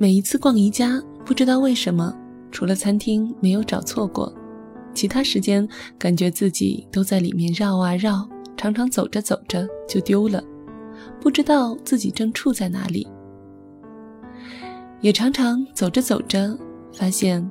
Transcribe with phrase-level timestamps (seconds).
[0.00, 2.10] 每一次逛宜家，不知道为什么，
[2.50, 4.34] 除了餐厅没有找错过，
[4.94, 8.26] 其他时间感觉自己都在里面绕啊绕，
[8.56, 10.42] 常常走着走着就丢了，
[11.20, 13.06] 不知道自己正处在哪里。
[15.02, 16.58] 也常常走着走着，
[16.94, 17.42] 发现，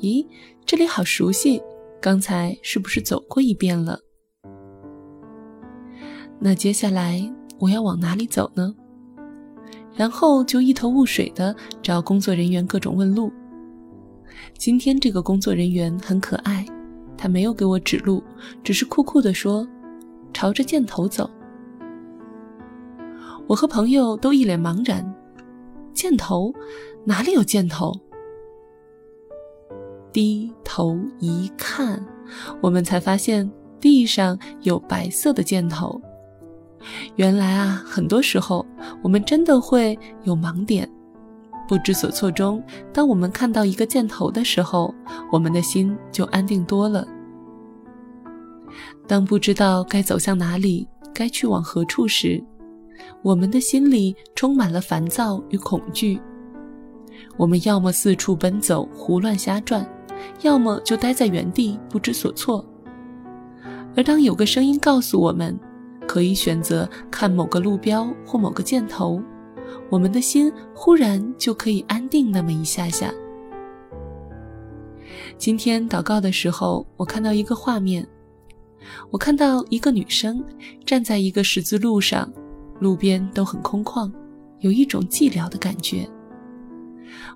[0.00, 0.26] 咦，
[0.64, 1.60] 这里好熟悉，
[2.00, 4.00] 刚才是不是走过一遍了？
[6.40, 8.74] 那接下来我要往哪里走呢？
[9.94, 13.32] 然后就一头雾水的找工作人员各种问路。
[14.56, 16.64] 今天这个工作人员很可爱，
[17.16, 18.22] 他没有给我指路，
[18.64, 19.66] 只是酷酷的说
[20.32, 21.28] ：“朝着箭头走。”
[23.46, 25.14] 我和朋友都一脸茫然。
[25.92, 26.52] 箭头
[27.04, 27.92] 哪里有箭头？
[30.12, 32.04] 低头一看，
[32.62, 36.00] 我们才发现地上有白色的箭头。
[37.16, 38.64] 原来啊，很多时候
[39.02, 40.88] 我们真的会有盲点，
[41.68, 44.94] 不知所措中，当我们看到一个箭头的时候，
[45.30, 47.06] 我们的心就安定多了。
[49.06, 52.42] 当不知道该走向哪里，该去往何处时，
[53.22, 56.20] 我们的心里充满了烦躁与恐惧。
[57.36, 59.86] 我们要么四处奔走，胡乱瞎转，
[60.40, 62.64] 要么就待在原地不知所措。
[63.94, 65.58] 而当有个声音告诉我们，
[66.12, 69.18] 可以选择看某个路标或某个箭头，
[69.88, 73.10] 我们的心忽然就可以安定那么一下下。
[75.38, 78.06] 今天祷告的时候，我看到一个画面，
[79.10, 80.44] 我看到一个女生
[80.84, 82.30] 站在一个十字路上。
[82.78, 84.12] 路边都很空旷，
[84.60, 86.06] 有一种寂寥的感觉。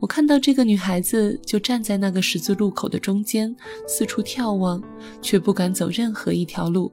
[0.00, 3.54] 我看到这个女孩子就站在那个十字路口的中间，
[3.86, 4.82] 四处眺望，
[5.20, 6.90] 却不敢走任何一条路，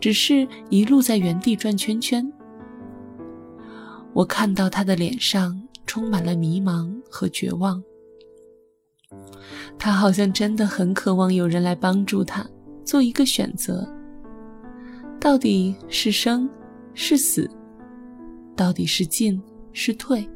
[0.00, 2.30] 只是一路在原地转圈圈。
[4.12, 7.82] 我看到他的脸上充满了迷茫和绝望，
[9.78, 12.46] 他好像真的很渴望有人来帮助他
[12.84, 13.86] 做一个选择，
[15.20, 16.48] 到底是生
[16.94, 17.50] 是死？
[18.56, 19.38] 到底是进
[19.72, 20.26] 是退？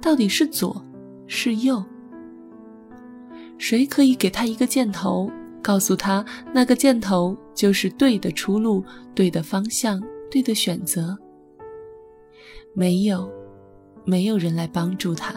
[0.00, 0.82] 到底是左
[1.26, 1.84] 是右？
[3.58, 5.30] 谁可以给他一个箭头，
[5.62, 6.24] 告诉他
[6.54, 8.84] 那个箭头就是对的出路、
[9.14, 10.00] 对的方向、
[10.30, 11.18] 对的选择？
[12.74, 13.28] 没有，
[14.04, 15.34] 没有人来帮助他。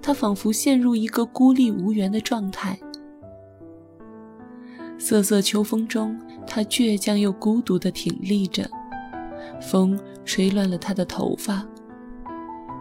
[0.00, 2.78] 他仿佛陷入一个孤立无援的状态。
[4.98, 8.68] 瑟瑟秋风中，他倔强又孤独地挺立着。
[9.60, 11.66] 风吹乱了他的头发，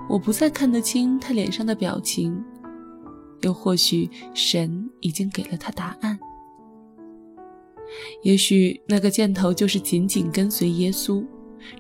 [0.07, 2.41] 我不再看得清他脸上的表情，
[3.41, 6.17] 又或许神已经给了他答案。
[8.21, 11.25] 也许那个箭头就是紧紧跟随耶稣，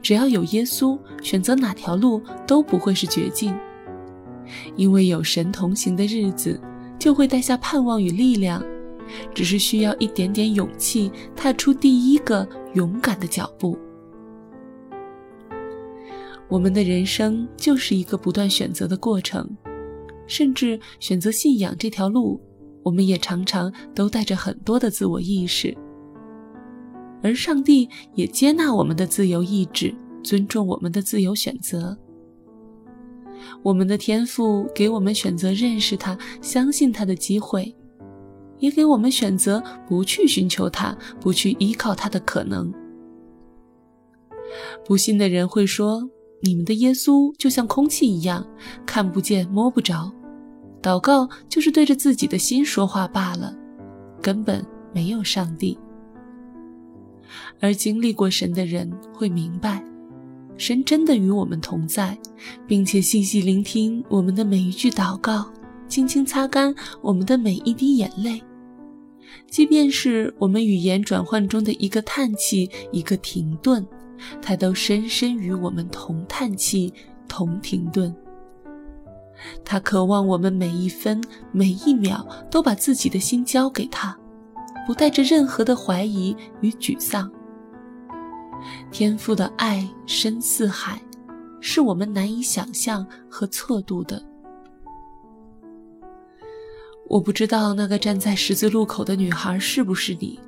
[0.01, 3.55] 只要有耶稣，选择哪条路都不会是绝境，
[4.75, 6.59] 因为有神同行的日子，
[6.97, 8.63] 就会带下盼望与力量，
[9.33, 13.77] 只是需要一点点勇气，踏出第一个勇敢的脚步。
[16.49, 19.45] 我们的人生就是一个不断选择的过程，
[20.27, 22.39] 甚至选择信仰这条路，
[22.83, 25.77] 我们也常常都带着很多的自我意识。
[27.21, 31.97] 而上帝也接纳我们的自由意志，尊重我们的自由选择。
[33.63, 37.75] 我们的天赋给我们选择认识他、相信他的机会，
[38.59, 42.73] 也给我们选择不去寻求他、不去依靠他的可能。
[44.85, 46.09] 不信的人会说。
[46.39, 48.45] 你们的耶稣就像空气一样，
[48.85, 50.11] 看不见摸不着，
[50.83, 53.51] 祷告就是对着自己的心说话罢了，
[54.21, 54.63] 根本
[54.93, 55.75] 没有上帝。
[57.59, 59.83] 而经历过神的人会明白，
[60.57, 62.17] 神真的与我们同在，
[62.65, 65.51] 并且细细聆听我们的每一句祷告，
[65.87, 68.41] 轻轻擦干我们的每一滴眼泪，
[69.49, 73.85] 即便是我们语言转换中的一个叹气，一个停顿。
[74.41, 76.91] 他都深深与我们同叹气，
[77.27, 78.11] 同停顿。
[79.63, 81.21] 他渴望我们每一分
[81.51, 84.17] 每一秒都把自己的心交给他，
[84.87, 87.29] 不带着任何的怀疑与沮丧。
[88.89, 91.01] 天父的爱深似海，
[91.59, 94.23] 是我们难以想象和测度的。
[97.09, 100.39] 我不知道那个站在十字路口的女孩是不是你。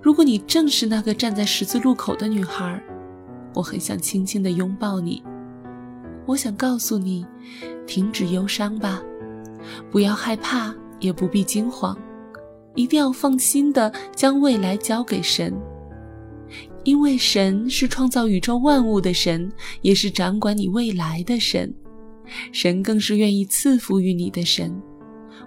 [0.00, 2.82] 如果你正是那个站在十字路口的女孩，
[3.52, 5.22] 我很想轻轻地拥抱你。
[6.24, 7.26] 我想告诉你，
[7.86, 9.02] 停止忧伤吧，
[9.90, 11.94] 不要害怕，也不必惊慌，
[12.74, 15.54] 一定要放心地将未来交给神，
[16.84, 19.50] 因为神是创造宇宙万物的神，
[19.82, 21.72] 也是掌管你未来的神。
[22.52, 24.74] 神更是愿意赐福于你的神。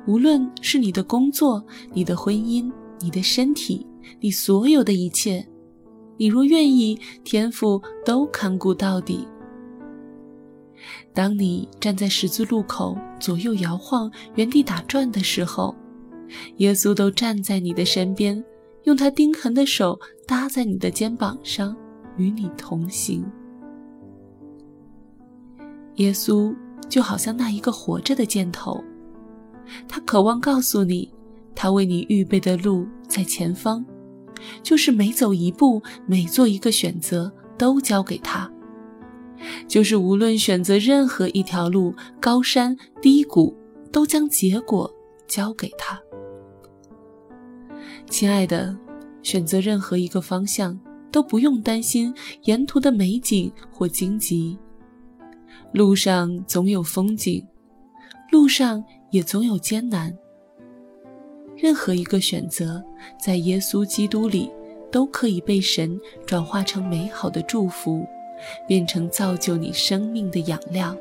[0.06, 3.86] 无论是你的工作、你的婚姻、你的身体、
[4.22, 5.46] 你所有的一切，
[6.18, 9.28] 你若愿意，天父都看顾到底。
[11.14, 15.76] 当你站在十字路口，左右摇晃、原地打转的时候，
[16.58, 18.44] 耶稣都站在你的身边，
[18.84, 21.76] 用他钉痕的手搭在你的肩膀上，
[22.18, 23.26] 与你同行。
[25.96, 26.56] 耶稣
[26.88, 28.84] 就好像那一个活着的箭头。
[29.88, 31.12] 他渴望告诉你，
[31.56, 33.84] 他为你预备的路在前方，
[34.64, 38.50] 就是每走一步，每做一个选择，都交给他；
[39.68, 43.54] 就是无论选择任何一条路，高山低谷，
[43.92, 44.90] 都将结果
[45.28, 46.00] 交给他。
[48.10, 48.76] 亲爱的，
[49.24, 50.80] 选择任何一个方向，
[51.12, 52.14] 都不用担心
[52.44, 54.58] 沿途的美景或荆棘，
[55.72, 57.46] 路上总有风景，
[58.32, 58.84] 路上。
[59.12, 60.14] 也总有艰难。
[61.56, 62.84] 任何一个选择，
[63.18, 64.52] 在耶稣基督里，
[64.92, 68.06] 都可以被神转化成美好的祝福，
[68.68, 70.94] 变成造就你生命的养料。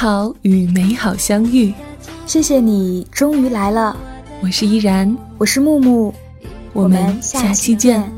[0.00, 1.74] 好与美好相遇，
[2.24, 3.96] 谢谢你终于来了。
[4.40, 6.14] 我是依然，我是木木，
[6.72, 8.17] 我们下期见。